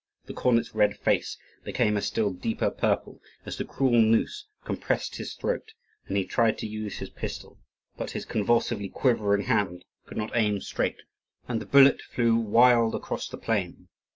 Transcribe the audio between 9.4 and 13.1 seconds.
hand could not aim straight, and the bullet flew wild